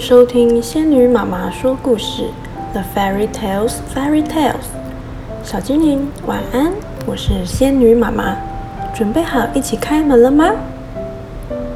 [0.00, 2.30] 收听仙女妈妈说故事
[2.72, 4.54] ，The Fairy Tales Fairy Tales。
[5.44, 6.72] 小精灵晚安，
[7.04, 8.34] 我是仙女妈妈，
[8.94, 10.52] 准备好一起开门了吗？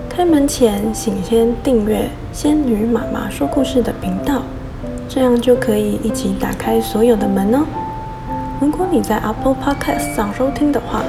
[0.08, 4.40] 开门前，请先订阅仙女妈妈说故事的频道，
[5.06, 7.66] 这样就可以一起打开所有的门哦。
[8.58, 11.02] 如果你在 Apple Podcast 上收听的话，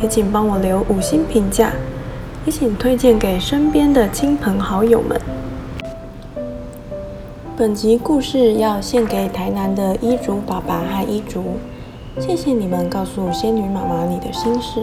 [0.00, 1.72] 也请帮我留五星评价，
[2.44, 5.20] 也请推荐给身边的亲朋好友们。
[7.60, 11.44] 本集故事要献给台南的伊竹爸爸和伊竹，
[12.18, 14.82] 谢谢你们告诉仙女妈妈你的心事。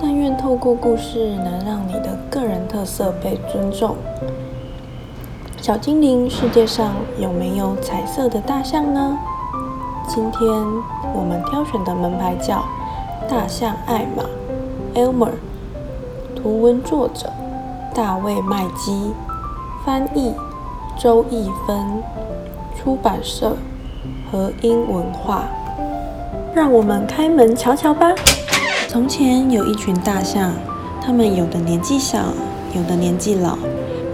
[0.00, 3.96] 但愿透过故事能让你的个人特色被尊重。
[5.60, 9.18] 小精灵，世界上有没有彩色的大象呢？
[10.06, 10.48] 今天
[11.12, 12.64] 我们挑选的门牌叫
[13.28, 14.22] 大象艾玛
[14.94, 15.32] （Elmer），
[16.36, 17.32] 图文作者
[17.92, 19.10] 大卫麦基，
[19.84, 20.32] 翻译。
[21.00, 22.02] 周逸芬，
[22.76, 23.56] 出版社
[24.30, 25.46] 和英文化。
[26.54, 28.12] 让我们开门瞧瞧吧。
[28.86, 30.52] 从前有一群大象，
[31.00, 32.18] 它们有的年纪小，
[32.74, 33.56] 有的年纪老，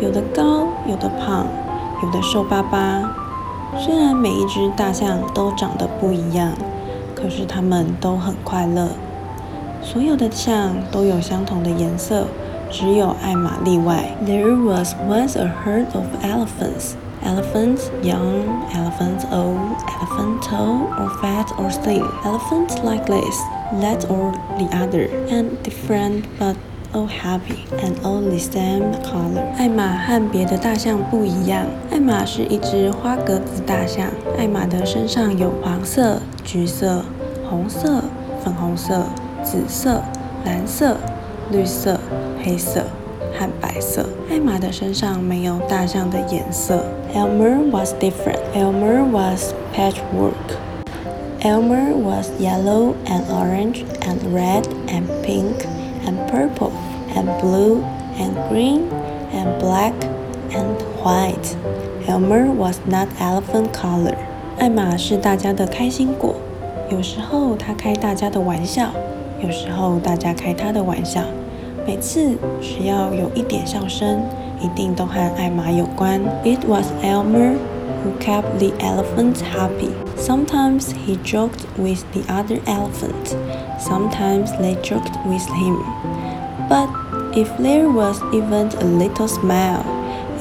[0.01, 1.49] 有的高，有的胖，
[2.05, 3.03] 有的瘦巴巴。
[3.77, 6.53] 虽然每一只大象都长得不一样，
[7.17, 8.91] 可是它们都很快乐。
[9.83, 12.29] 所有的象都有相同的颜色。
[12.76, 14.16] 只有艾玛例外。
[14.26, 16.96] There was once a herd of elephants.
[17.24, 22.04] Elephants young, elephants old, elephants tall or fat or thin.
[22.24, 23.38] Elephants like this,
[23.80, 26.56] that or the other, and different but
[26.94, 29.44] all happy and all the same color.
[29.58, 31.68] 艾玛和别的大象不一样。
[31.92, 34.08] 艾玛是一只花格子大象。
[34.38, 37.06] 艾玛的身上有黄色、橘色、
[37.48, 38.04] 红色、
[38.44, 39.06] 粉红色、
[39.44, 40.02] 紫色、
[40.44, 40.98] 蓝色。
[41.52, 42.00] 绿色、
[42.44, 42.84] 黑色
[43.38, 44.06] 和白色。
[44.30, 46.86] 艾玛的身上没有大象的颜色。
[47.14, 48.40] Elmer was different.
[48.54, 50.58] Elmer was patchwork.
[51.42, 55.66] Elmer was yellow and orange and red and pink
[56.06, 56.72] and purple
[57.16, 57.84] and blue
[58.18, 58.88] and green
[59.34, 59.94] and black
[60.52, 61.56] and white.
[62.08, 64.16] Elmer was not elephant color.
[64.60, 66.36] 艾玛是大家的开心果。
[66.90, 68.92] 有时候他开大家的玩笑。
[69.42, 71.22] 有时候大家开他的玩笑，
[71.86, 74.22] 每次只要有一点笑声，
[74.60, 76.22] 一定都和艾玛有关。
[76.44, 77.56] It was Elmer
[78.04, 79.90] who kept the elephants happy.
[80.18, 83.36] Sometimes he joked with the other elephants.
[83.80, 85.78] Sometimes they joked with him.
[86.70, 86.90] But
[87.34, 89.84] if there was even a little smile,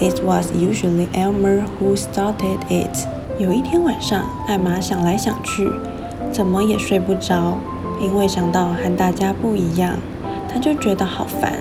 [0.00, 3.06] it was usually Elmer who started it.
[3.38, 5.70] 有一天晚上，艾玛想来想去，
[6.30, 7.56] 怎么也睡不着。
[7.99, 9.97] 因为想到和大家不一样，
[10.47, 11.53] 他就觉得好烦。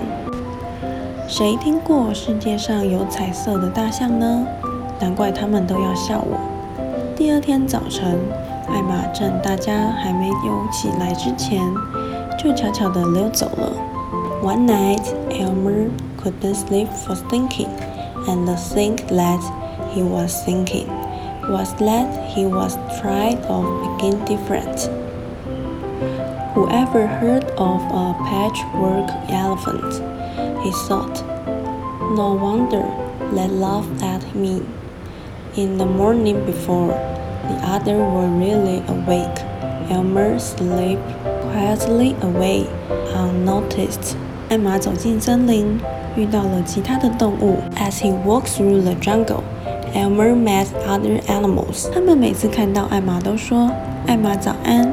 [1.27, 4.45] 谁听过世界上有彩色的大象呢？
[4.99, 6.37] 难怪他们都要笑我。
[7.15, 8.19] 第二天早晨，
[8.67, 11.61] 艾玛趁大家还没有起来之前，
[12.37, 13.71] 就悄悄地溜走了。
[14.43, 15.89] One night, Elmer
[16.21, 17.69] couldn't sleep for thinking,
[18.27, 19.41] and the thing that
[19.93, 20.85] he was thinking
[21.49, 23.65] was that he was tired of
[23.99, 24.89] being different.
[26.64, 30.02] Whoever heard of a patchwork elephant?
[30.62, 31.22] He thought.
[32.16, 32.84] No wonder
[33.32, 34.62] they laughed at me.
[35.56, 36.88] In the morning before
[37.48, 39.38] the others were really awake,
[39.90, 41.00] Elmer slipped
[41.50, 42.66] quietly away
[43.14, 44.16] unnoticed.
[44.48, 45.78] 艾玛走进森林，
[46.16, 47.58] 遇到了其他的动物。
[47.76, 49.42] As he walked through the jungle,
[49.94, 51.88] Elmer met other animals.
[51.92, 53.70] 他们每次看到艾玛都说：“
[54.06, 54.92] 艾玛早安。”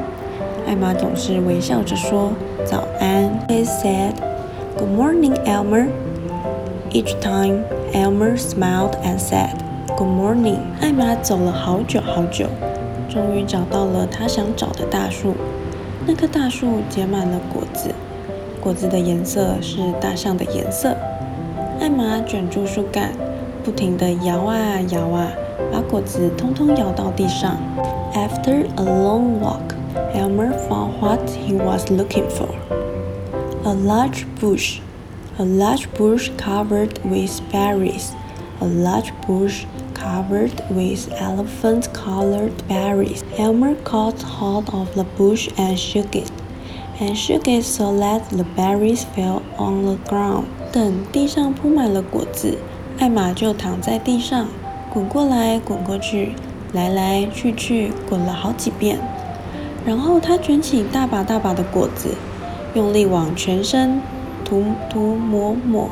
[0.65, 2.31] 艾玛总是微笑着说
[2.65, 4.13] ：“早安。” He said,
[4.77, 5.87] "Good morning, Elmer."
[6.91, 7.63] Each time,
[7.93, 9.55] Elmer smiled and said,
[9.97, 12.47] "Good morning." 艾玛走了好久好久，
[13.09, 15.35] 终于找到了她想找的大树。
[16.05, 17.89] 那棵大树结满了果子，
[18.59, 20.95] 果子的颜色是大象的颜色。
[21.79, 23.11] 艾玛卷住树干，
[23.63, 25.27] 不停地摇啊摇啊，
[25.71, 27.57] 把果子通通摇到地上。
[28.13, 29.75] After a long walk.
[30.14, 32.48] Elmer found what he was looking for.
[33.64, 34.80] A large bush.
[35.38, 38.12] A large bush covered with berries.
[38.60, 43.22] A large bush covered with elephant-colored berries.
[43.36, 46.30] Elmer caught hold of the bush and shook it,
[47.00, 50.46] and shook it so that the berries fell on the ground.
[50.72, 52.58] 等地上铺满了果子，
[52.98, 54.48] 艾玛就躺在地上，
[54.92, 56.32] 滚过来滚过去，
[56.72, 58.98] 来来去去，滚了好几遍。
[59.85, 62.15] 然后他卷起大把大把的果子，
[62.73, 64.01] 用力往全身
[64.45, 65.89] 涂涂抹抹，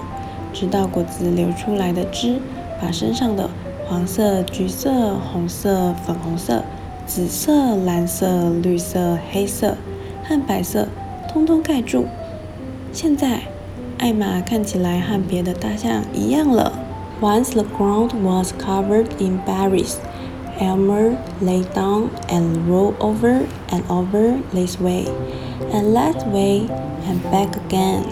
[0.54, 2.40] 直到果子流出来的汁
[2.82, 3.50] 把身上的
[3.88, 6.64] 黄色、橘色、红色、粉红色、
[7.06, 9.76] 紫色、蓝色、绿色、黑色
[10.24, 10.88] 和白色
[11.32, 12.06] 通通盖住。
[12.94, 13.42] 现在，
[13.98, 16.72] 艾玛看起来和别的大象一样了。
[17.22, 19.96] Once the ground was covered in berries,
[20.60, 25.06] Elmer lay down and rolled over and over this way,
[25.72, 26.68] and that way,
[27.04, 28.04] and back again.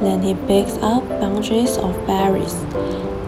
[0.00, 2.54] Then he picked up bunches of berries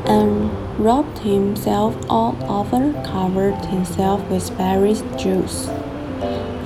[0.07, 5.69] and rubbed himself all over, covered himself with berry juice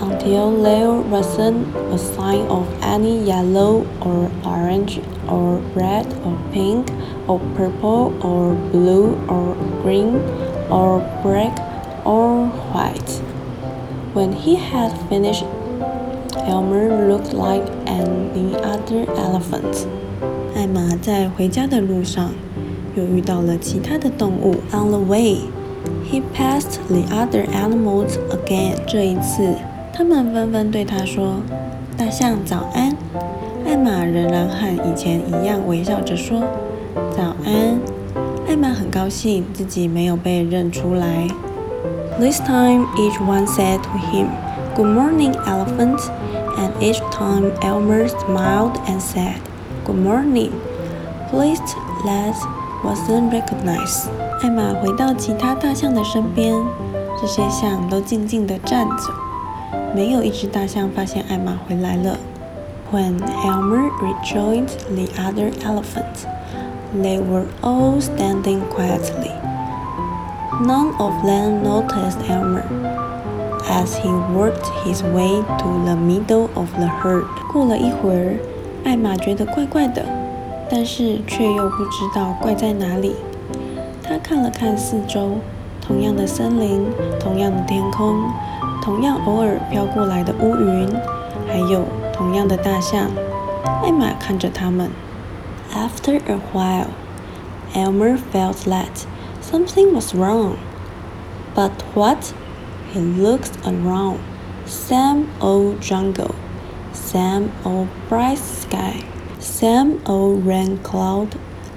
[0.00, 6.88] until there wasn't a sign of any yellow or orange or red or pink
[7.26, 10.20] or purple or blue or green
[10.69, 11.57] or black
[12.05, 13.21] or white.
[14.13, 15.45] When he had finished,
[16.47, 19.87] Elmer looked like any other elephant.
[20.55, 22.31] 艾玛在回家的路上
[22.95, 24.55] 又遇到了其他的动物。
[24.71, 25.37] On the way,
[26.09, 28.75] he passed the other animals again.
[28.85, 29.55] 这一次。
[29.93, 31.43] 他们纷纷对他说：“
[31.97, 32.95] 大象早安。”
[33.65, 36.41] 艾玛仍然和以前一样微笑着说：“
[37.15, 37.79] 早安。”
[38.56, 41.28] 艾玛很高兴自己没有被认出来。
[42.18, 44.28] This time, each one said to him,
[44.74, 46.00] "Good morning, elephant."
[46.56, 49.34] And each time, Elmer smiled and said,
[49.84, 50.52] "Good morning."
[51.30, 51.76] Pleased
[52.06, 52.34] that
[52.82, 54.08] wasn't recognized.
[54.40, 56.54] 艾玛回到其他大象的身边，
[57.20, 59.12] 这些象都静静地站着。
[59.94, 62.16] 没有一只大象发现艾玛回来了。
[62.90, 66.24] When Elmer rejoined the other elephants,
[66.94, 69.32] they were all standing quietly.
[70.60, 72.64] None of them noticed Elmer
[73.68, 77.26] as he worked his way to the middle of the herd.
[77.52, 78.38] 过了一会儿，
[78.84, 80.04] 艾玛觉得怪怪的，
[80.70, 83.14] 但是却又不知道怪在哪里。
[84.02, 85.38] 她看了看四周，
[85.80, 86.86] 同样的森林，
[87.20, 88.16] 同样的天空。
[88.80, 90.88] 同样偶尔飘过来的乌云，
[91.48, 93.10] 还有同样的大象。
[93.82, 94.88] 艾玛看着他们。
[95.73, 96.93] After a while,
[97.73, 99.05] Elmer felt that
[99.39, 100.59] something was wrong.
[101.55, 102.33] But what?
[102.91, 104.19] He looked around.
[104.65, 106.35] Same old jungle,
[106.93, 109.03] same old bright sky,
[109.39, 111.35] same old rain cloud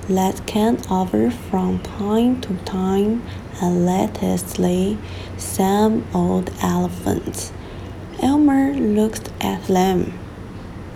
[0.08, 3.22] that came over from time to time
[3.60, 4.98] and lately
[5.38, 7.52] Some old elephants.
[8.20, 10.12] Elmer looked at them.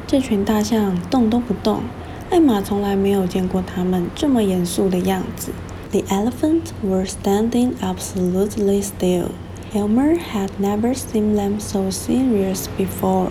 [0.06, 1.82] 这群大象动都不动。
[2.32, 5.52] 艾玛从来没有见过它们这么严肃的样子。
[5.90, 9.30] The elephants were standing absolutely still.
[9.72, 13.30] Elmer had never seen them so serious before.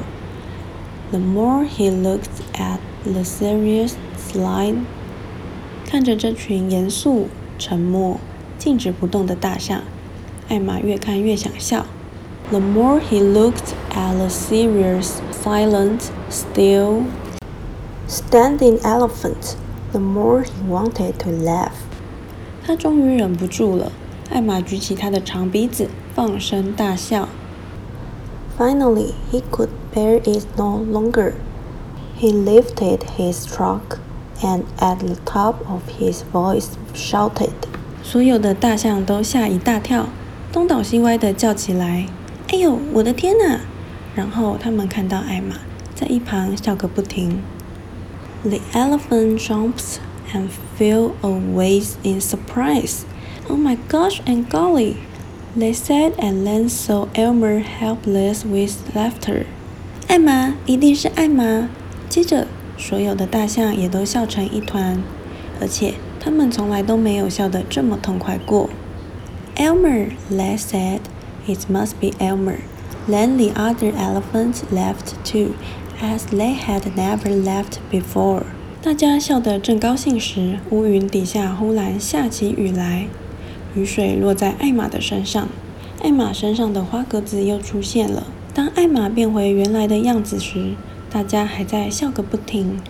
[1.12, 4.78] The more he looked at the serious slide,
[5.86, 7.28] 看着这群严肃、
[7.58, 8.19] 沉默、
[8.58, 9.84] 静止不动的大象。
[10.50, 11.86] 艾玛越看越想笑。
[12.50, 17.04] The more he looked at the serious, silent, still,
[18.12, 19.56] standing elephant,
[19.92, 21.74] the more he wanted to laugh.
[22.66, 23.92] 他终于忍不住了。
[24.30, 27.30] 艾玛举起他的长鼻子，放声大笑。
[28.58, 31.33] Finally, he could bear it no longer.
[32.19, 33.97] He lifted his trunk
[34.42, 37.52] and at the top of his voice shouted.
[38.04, 40.07] 所有的大象都吓一大跳。
[40.52, 42.07] 东倒西歪地叫起来：“
[42.50, 43.59] 哎呦，我的天哪！”
[44.16, 45.56] 然后他们看到艾玛
[45.94, 47.42] 在一旁笑个不停。
[48.44, 50.00] The elephant jumped
[50.33, 53.06] and flew away in surprise.
[53.50, 54.95] "Oh my gosh and golly!"
[55.56, 59.45] they said, and then saw Elmer helpless with laughter.
[60.07, 61.69] 艾玛，一定是艾玛！
[62.09, 62.47] 接着，
[62.78, 65.02] 所有的大象也都笑成一团，
[65.59, 68.69] 而且他们从来都没有笑得这么痛快过。
[69.56, 71.00] Elmer, they said.
[71.47, 72.59] It must be Elmer.
[73.07, 75.54] Then the other elephants laughed too,
[76.03, 78.43] as they had never left before.
[78.82, 83.06] 大家笑得正高兴时，乌云底下忽然下起雨来，
[83.75, 85.49] 雨水落在艾玛的身上，
[86.03, 88.27] 艾玛身上的花格子又出现了。
[88.53, 90.75] 当艾玛变回原来的样子时，
[91.09, 92.81] 大家还在笑个不停。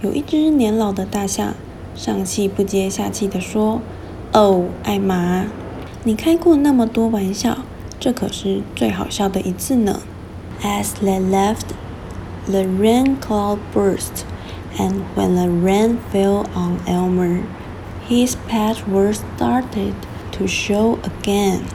[0.00, 1.54] 有一只年老的大象
[1.94, 3.82] 上气不接下气地说
[4.32, 5.44] ：“哦，艾玛。”
[6.04, 7.58] 你开过那么多玩笑，
[8.00, 10.00] 这可是最好笑的一次呢。
[10.62, 11.66] As they left
[12.48, 14.24] the rain cloud burst,
[14.78, 17.46] and when the rain fell on Elmer,
[18.06, 19.94] his patchwork started
[20.32, 21.68] to show again.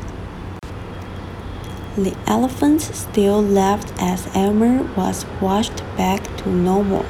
[1.95, 7.05] The elephants still laughed as Elmer was washed back to normal.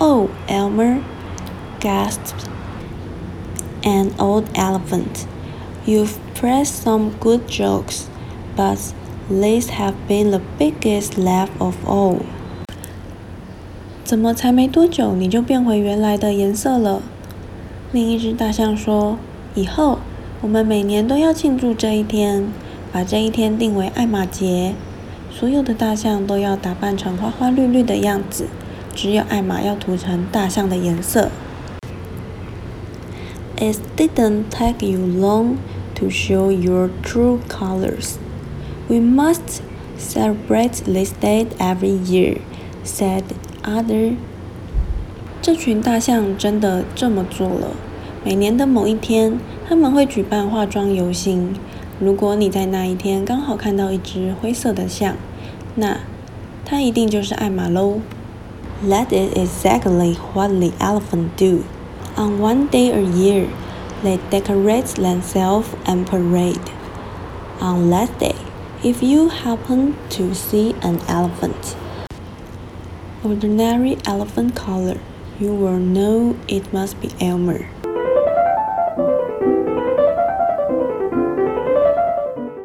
[0.00, 1.04] Oh, Elmer!
[1.80, 2.48] gasped
[3.84, 5.26] an old elephant.
[5.84, 8.08] You've pressed some good jokes,
[8.56, 8.94] but
[9.28, 12.24] these have been the biggest laugh of all.
[14.08, 17.02] 怎么才没多久你就变回原来的颜色了？
[17.92, 19.18] 另一只大象说
[19.54, 19.98] ：“以后
[20.40, 22.48] 我们每年都要庆祝这一天，
[22.90, 24.72] 把这一天定为艾玛节。
[25.30, 28.46] 所有的大象都要打扮成花花绿绿的样子，
[28.94, 31.28] 只有艾玛要涂成大象的颜色。”
[33.60, 35.56] It didn't take you long
[35.96, 38.14] to show your true colors.
[38.88, 39.60] We must
[39.98, 42.38] celebrate this day every year,
[42.82, 43.24] said.
[43.68, 44.14] Other，
[45.42, 47.72] 这群大象真的这么做了。
[48.24, 51.54] 每年的某一天，他们会举办化妆游行。
[52.00, 55.16] 如果你在那一天刚好看到一只灰色的象，
[55.74, 55.98] 那
[56.64, 58.00] 它一定就是艾玛喽。
[58.88, 61.64] That is exactly what the elephants do.
[62.16, 63.48] On one day a year,
[64.02, 66.56] they decorate themselves and parade.
[67.60, 68.36] On that day,
[68.82, 71.76] if you happen to see an elephant,
[73.24, 74.96] ordinary elephant color,
[75.40, 77.66] you will know it must be Elmer.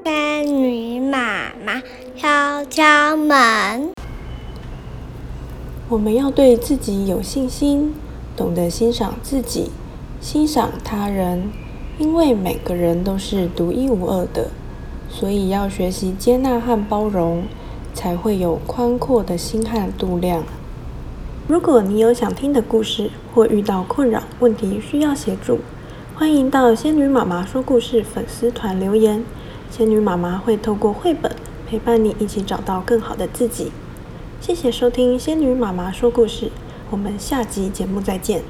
[0.03, 1.81] 仙女妈妈
[2.15, 3.91] 敲敲门。
[5.89, 7.93] 我们要对自己有信心，
[8.35, 9.71] 懂得欣赏自己，
[10.21, 11.51] 欣赏他人，
[11.97, 14.49] 因为每个人都是独一无二的，
[15.09, 17.43] 所以要学习接纳和包容。
[17.93, 20.43] 才会有宽阔的心和度量。
[21.47, 25.59] 如果你有想听的故事，或遇到困扰问题需要协助，
[26.15, 29.23] 欢迎到仙女妈妈说故事粉丝团留言，
[29.69, 31.31] 仙女妈妈会透过绘本
[31.67, 33.71] 陪伴你一起找到更好的自己。
[34.39, 36.51] 谢谢收听仙女妈妈说故事，
[36.89, 38.43] 我们下集节目再见。